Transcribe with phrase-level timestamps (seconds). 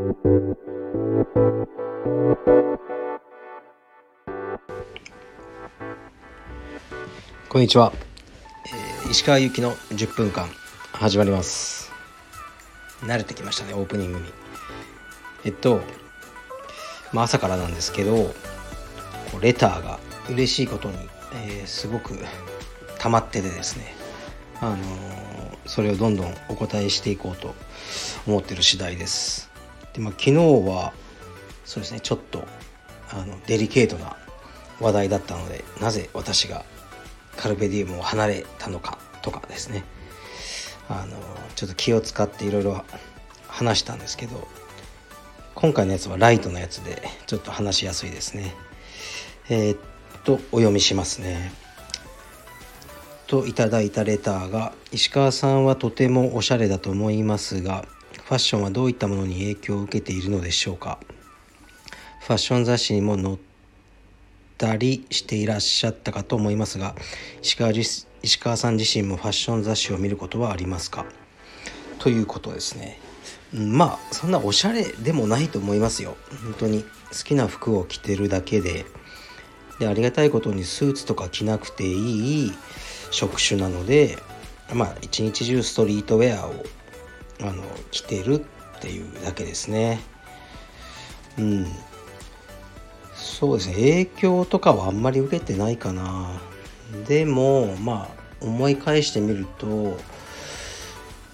[0.00, 0.06] こ
[7.58, 7.92] んにちは、
[9.04, 10.48] えー石川由紀の10分間
[10.92, 11.92] 始まります。
[13.00, 14.24] 慣れてきましたねオープニングに。
[15.44, 15.82] えっと
[17.12, 18.32] まあ朝からなんですけど
[19.42, 19.98] レターが
[20.30, 20.96] 嬉しいことに、
[21.34, 22.16] えーすごく
[22.98, 23.94] 溜まっててですね。
[24.62, 24.80] あのー
[25.66, 27.54] それをどんどんお答えしていこうと
[28.26, 29.50] 思ってる次第です。
[29.94, 30.92] で、まあ、昨日は
[31.64, 32.44] そうですねちょっと
[33.10, 34.16] あのデリケートな
[34.80, 36.64] 話題だったのでなぜ私が
[37.36, 39.84] カルペディウムを離れたのかとかですね。
[40.88, 41.16] あの
[41.54, 42.84] ちょっと気を使っていろいろ
[43.46, 44.48] 話したんですけど
[45.54, 48.54] 今回のやつはライトのやつでちょっと話しやすいですね。
[49.48, 49.78] えーっ
[50.24, 51.52] とお読みしますね。
[53.26, 57.84] といただいたレターが石川さんはとてもおしゃれだと思いますが
[58.30, 61.00] ファッションはどういったものに影響を受けているのでしょうか？
[62.20, 63.38] ファッション雑誌にも載っ
[64.56, 66.94] たりしていらっしゃったかと思いますが
[67.42, 68.06] 石川石
[68.38, 71.06] 川さん自身もファッション雑誌を見ることはありますか？
[71.98, 73.00] ということですね。
[73.52, 76.16] まあそんなおしゃれでもないと思いますよ。
[76.44, 76.88] 本当に好
[77.24, 78.84] きな服を着てるだけで。
[79.80, 82.52] でありがたいことにスーツとか着なくていい
[83.10, 84.18] 職種なので
[84.72, 86.54] まあ一日中ストリートウェアを
[87.42, 88.44] あの着てる
[88.78, 90.00] っていうだけですね。
[91.38, 91.66] うん。
[93.14, 93.74] そうですね。
[93.74, 96.40] 影響とかはあんまり受けてないかな。
[97.06, 99.96] でもまあ思い返してみると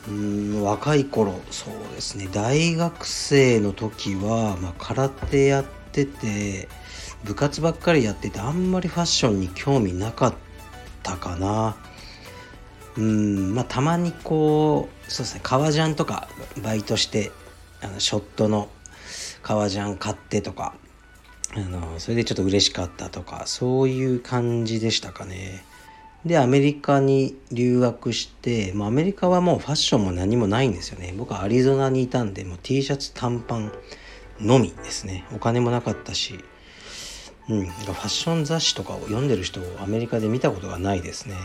[0.09, 2.29] うん若い頃そうですね。
[2.33, 6.69] 大学生の時は、まあ、空手やってて
[7.25, 10.35] 部活ばっかりやっててあんまりファッションに興味なかっ
[11.03, 11.77] たかな。
[12.98, 16.28] うんまあたまにこうそうですね革ジャンとか
[16.62, 17.30] バイトして
[17.83, 18.69] あのショットの
[19.42, 20.75] 革ジャン買ってとか
[21.55, 25.64] あのそれでちょっと嬉しかったとかそういう感じでしたかね。
[26.24, 31.14] でアメリカに留学して、まあ、アメリカはもうファッションも何もないんですよね。
[31.17, 33.73] 僕はアリゾナにいたんでもう T シャツ短パン
[34.40, 35.24] のみですね。
[35.33, 36.45] お金もなかったし
[37.48, 41.36] うん、ファッション雑誌とかを読んでる人をアメリカで見たことがないですね。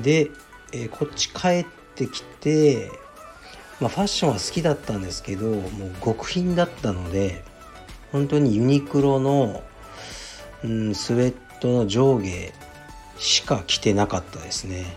[0.00, 0.30] で、
[0.72, 2.90] えーこっち帰ってきて、
[3.80, 7.44] まあ、ファッションは好きだったんですけどもう極貧だったので
[8.12, 9.62] 本当にユニクロの、
[10.64, 12.52] うん、スウェットの上下
[13.18, 14.96] しか着てなかったですね。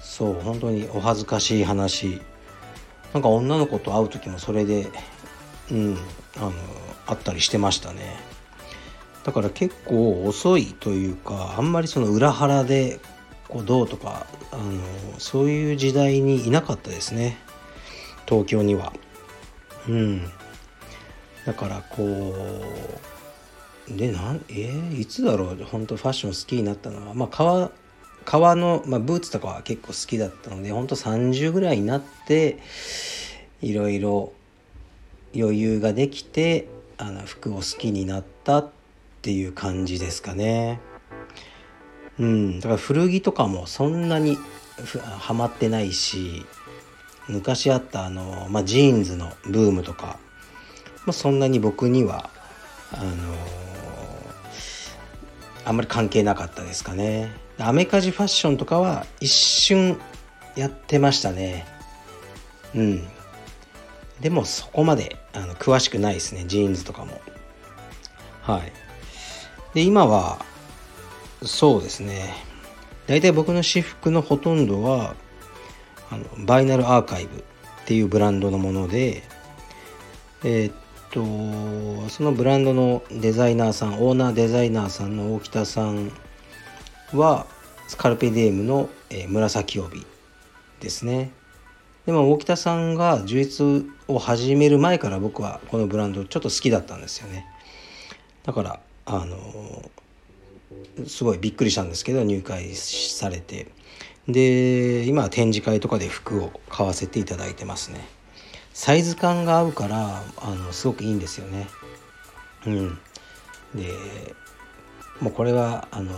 [0.00, 2.20] そう本当にお恥ずかしい話。
[3.12, 4.88] なんか女の子と会う時もそれで
[5.70, 5.98] うん
[6.36, 6.52] あの
[7.06, 8.16] 会ったりしてましたね。
[9.24, 13.00] だから結構遅いというかあんまりその裏腹で
[13.54, 14.82] こうどうとかあの
[15.18, 17.38] そういう時代にいなかったですね。
[18.26, 18.92] 東京には。
[19.88, 20.22] うん。
[21.46, 22.34] だからこ
[23.88, 25.64] うでなんえーいつだろう。
[25.70, 27.14] 本当ファッション好きになったのは。
[27.14, 27.70] まあ革
[28.24, 32.58] 革の、まあ、ブーツとかは結構好きだったので本当30ぐらいになって
[33.60, 34.32] いろいろ
[35.36, 36.66] 余裕ができて
[36.96, 38.70] あの服を好きになったっ
[39.22, 40.80] ていう感じですかね。
[42.18, 44.36] うん、だから古着とかもそんなに
[44.84, 46.46] ふハマってないし
[47.28, 50.18] 昔あったあの、まあ、ジーンズのブームとか、
[51.06, 52.30] まあ、そんなに僕には
[52.92, 53.12] あの
[55.64, 57.32] あんまり関係なかったですかね。
[57.58, 59.98] アメカジファッションとかは一瞬
[60.56, 61.66] やってましたね。
[62.74, 63.08] うん。
[64.20, 67.20] でもそこまであの詳しくないですね、ジーンズとかも。
[68.42, 68.72] はい。
[69.72, 70.44] で、今は、
[71.46, 72.34] そうですね。
[73.06, 75.14] 大体僕の私服のほとんどは、
[76.10, 77.42] あのバイナルアーカイブっ
[77.86, 79.22] ていうブランドのもので、
[80.42, 80.74] えーっ
[81.10, 86.12] と、そのブランドのデザイナーさん、オーナーデザイナーさんの大北さん
[87.12, 87.46] は、
[87.88, 90.06] スカルペディエムの、えー紫帯
[90.80, 91.30] ですね。
[92.06, 97.46] でも大北さんが充実を始める前から僕はこのブランドちょっと好きだったんですよね。
[98.44, 99.90] だから、あの
[101.06, 103.68] すごいびっくりしたんですけど入会されて。
[104.26, 108.08] で今は展示会とかで服を買わせていただいてますね。
[108.72, 111.68] サイズ感が合うからあのすごくいいんですよね。
[112.66, 112.98] うん。
[113.74, 113.92] で
[115.20, 116.12] もうこれはあの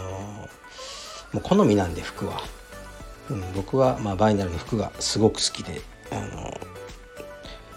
[1.32, 2.40] もう好みなんで服は、
[3.30, 5.80] うん、僕は、まあ、バイナルの服がすごく好きで
[6.12, 6.20] あ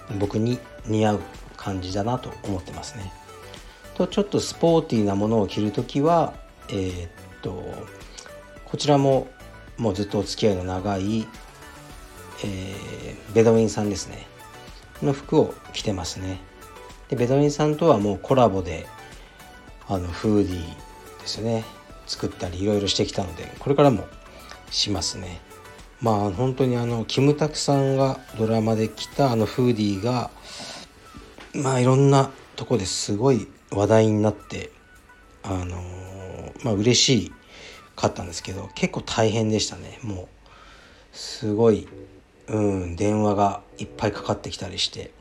[0.09, 1.19] の僕に似合う
[1.57, 3.11] 感じだなと思ってますね。
[3.95, 6.33] とちょっとスポーティーなものを着るときは
[6.71, 7.09] えーっ
[7.41, 7.63] と
[8.65, 9.27] こちらも
[9.77, 11.27] もうずっとお付き合いの長い、
[12.43, 14.27] えーベドウィンさんですね。
[15.03, 16.41] の服を着てますね。
[17.09, 18.85] でベトミンさんとはもうコラボで
[19.87, 21.63] あのフーディーですね。
[22.05, 24.07] 作ったりいろいろしてきたのでこれからも
[24.71, 25.41] しますね。
[26.01, 30.31] まあ本当にあのキムタクさんがドラマで着たあのフーディーが
[31.53, 34.71] まあいろんなとこですごい話題になって
[35.43, 36.18] あのー、
[36.63, 37.33] まあ嬉しい
[37.95, 39.99] かったんですけど結構大変でしたね。
[40.03, 40.27] もう
[41.11, 41.87] すごい
[42.47, 45.11] うん電話がいっぱいかかってきたりして。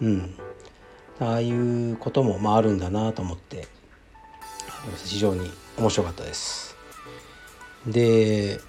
[0.00, 0.34] うん。
[1.20, 3.68] ああいうこともまああるんだなと思って
[5.04, 6.76] 非常に面白かったです。
[7.86, 8.60] で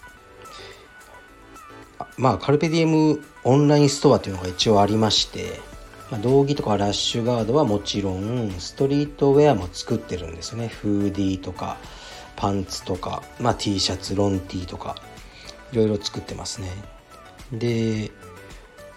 [2.18, 5.60] まあカルペディエムオンラインストアというのが一応ありまして
[6.13, 10.68] まあ、道着とかラッシュガードはもちろんストリートウェアも作ってるんですよね。
[10.68, 11.77] フーディーとか
[12.36, 14.95] パンツとか、まあ、T シャツロン T とか
[15.71, 16.69] いろいろ作ってますね。
[17.51, 18.12] で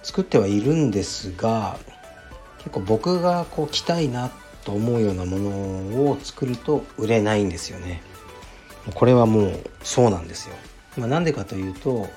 [0.03, 1.79] 作ってはいるんですが
[2.59, 4.31] 結構僕がこう着たいな
[4.65, 5.51] と思うようなもの
[6.11, 8.03] を作ると売れないんですよね。
[8.93, 10.55] これはもうそうなんですよ、
[10.99, 12.11] まあ、なんでかというと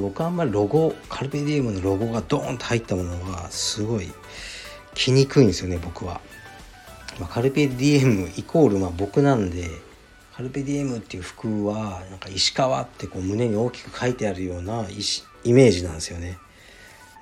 [0.00, 4.08] 僕はあんまりロゴカルペディウムのロゴがドーンと入ったものはすごい
[4.94, 6.20] 着にくいんですよね僕は、
[7.18, 9.68] まあ、カルペディエムイコールま僕なんで
[10.34, 14.86] カルペディエムっていう服はなんか石川ってこう胸に大きく書いてあるような
[15.44, 16.38] イメージなんですよね。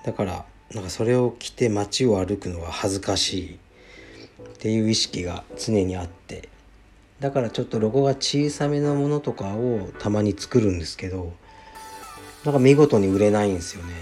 [0.05, 3.59] だからなんかそれを着て街を歩くのは恥ずかしい。
[4.61, 6.51] っていう意識が常にあって。
[7.19, 11.33] だからちょっとロゴが小さめのものとかをたまに作るんですけど
[12.45, 13.95] なんか見事に売れないんですよね。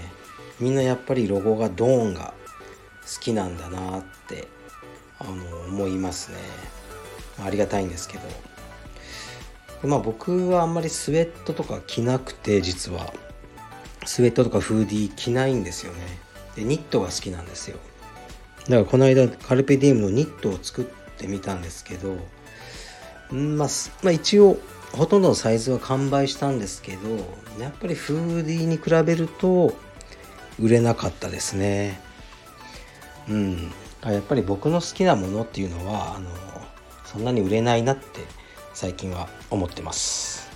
[0.59, 2.33] みんなやっぱりロゴがドーンが
[3.01, 4.47] 好きなんだなって
[5.19, 5.31] あの
[5.67, 6.37] 思いますね。
[7.43, 8.23] ありがたいんですけど。
[9.87, 13.13] まあ僕はあんまりスウェットとか着なくて実は。
[14.05, 15.99] スウェットとかフーディー着ないんですよね。
[16.55, 17.77] でニットが好きなんですよ。
[18.69, 20.85] だからこの間カルペディウムのニットを作っ
[21.17, 22.17] てみたんですけど
[23.31, 23.67] まあ、
[24.03, 24.57] まあ、一応
[24.93, 27.09] ほとんどのサイズは完売したんですけど
[27.59, 29.73] やっぱりフーディーに比べると
[30.59, 31.99] 売れなかったですね。
[33.29, 33.71] うん。
[34.03, 36.29] やっぱり僕の好きなものっていうのはあの
[37.05, 38.21] そんなに売れないなって
[38.73, 40.49] 最近は思ってます。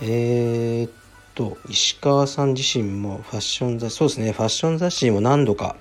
[0.00, 0.90] えー、っ
[1.34, 5.76] と石川さん自身もファッション雑誌そうですねファッション雑誌も何度か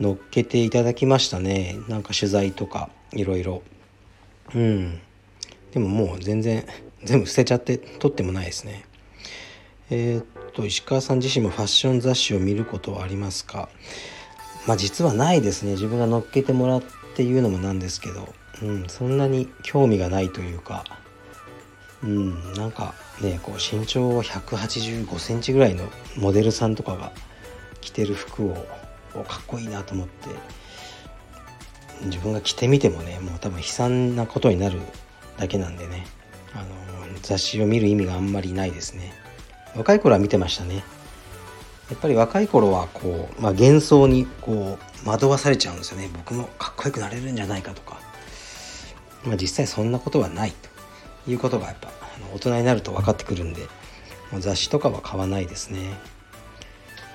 [0.00, 1.78] 載っけていただきましたね。
[1.88, 3.62] なんか取材とかいろいろ。
[4.54, 5.00] うん。
[5.72, 6.66] でももう全然
[7.04, 8.84] 全部捨てちゃって撮ってもないですね。
[9.90, 13.68] えー、っと石川さん自身もファッション雑誌を見ることはありますか？
[14.66, 15.72] まあ実はないですね。
[15.72, 16.82] 自分が乗っけてもらっ
[17.14, 20.84] ていうのもなんですけど、うん、そんなに興味がないというか。
[22.00, 25.84] うんなんかねこう身長185センチぐらいの
[26.16, 27.10] モデルさんとかが
[27.80, 28.54] 着てる服を
[29.24, 30.28] かっこいいなと思って
[32.04, 34.78] 自分が着てみてもねもう多分悲惨なことになる
[35.38, 36.06] だけなんでね。
[36.54, 36.66] あの
[37.22, 39.12] 雑誌を見る意味があんまりないですね。
[39.76, 40.82] 若い頃は見てましたね。
[41.90, 46.10] やっぱり若い頃はこう、まあ、幻想にこう惑わされちゃうんですよね。
[46.12, 47.98] 僕もかっこよくなれるんじゃないかとか、
[49.24, 50.78] まあ、実際そんなことはないと。
[51.30, 51.90] いうことがやっぱ
[52.34, 53.62] 大人になると分かってくるんで
[54.32, 55.90] もう雑誌とかは買わないですね、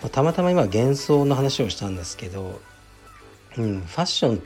[0.02, 2.62] まあ、たまたま今幻想の話をしたんですけど、
[3.58, 4.44] うん、ファッション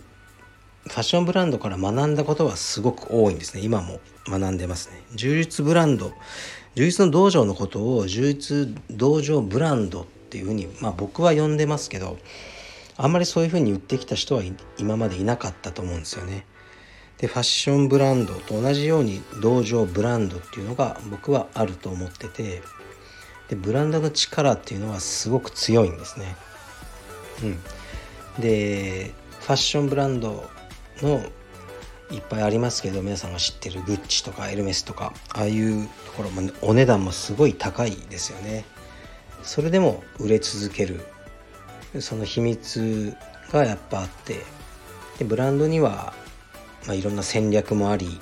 [0.88, 3.62] ファッションブランドから学んだことはすごく多いんですね。
[3.62, 5.04] 今も学んでますね。
[5.16, 6.14] 充実ブランド。
[6.76, 12.18] 充実の道場のことを充実道場ブランドっていうふうにまあ僕は呼んでますけど
[12.98, 14.44] あんまりそういうふうに言ってきた人は
[14.78, 16.46] 今までいなかったと思うんですよね。
[17.18, 22.62] でファッションブランドと同じように道場ブランドっていうのが僕はあると思ってて
[23.50, 26.36] でブランドの力っていうのはすごく強いんですね。
[27.44, 28.42] うん。
[28.42, 30.48] でファッションブランド
[31.02, 31.22] の
[32.12, 38.66] いっぱいありますけど皆さんが知ってるグッチとかエルメスとかああいうところもお値段もすごい高いですよね。
[39.44, 41.02] それでも売れ続ける。
[42.00, 43.16] その秘密
[43.52, 44.44] がやっぱあって。
[45.20, 46.14] でブランドには、
[46.86, 48.20] まあ、いろんな戦略もあり、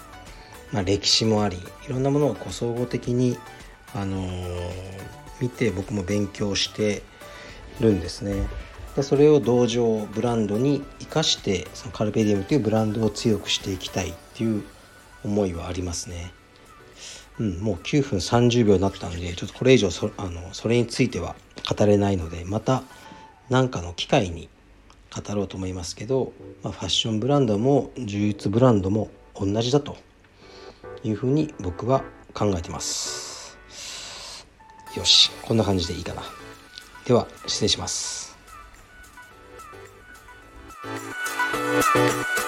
[0.72, 3.38] まあ、歴史もありいろんなものをこう総合的に、
[3.94, 4.72] あのー、
[5.41, 7.03] 見て僕も勉強して
[7.82, 8.48] るんですね。
[8.96, 14.64] でそれを同情ブランドに生かしてそのカルペディウムというブランドを強くしていきたいっていう
[15.24, 16.32] 思いはありますね。
[17.40, 21.36] うん、もう9分30秒になったのでちょっとこれ以上そあのそれについては
[21.78, 22.84] 語れないのでまた
[23.50, 24.48] 何かの機会に
[25.14, 26.32] 語ろうと思いますけど、
[26.64, 29.98] まあ、ファッションブランドも充実ブランドも同じだと
[31.04, 33.58] いうふうに僕は考えてます。
[34.96, 36.24] よしこんな感じでいいかな。
[37.06, 38.25] では失礼します。
[41.82, 42.45] Thank you.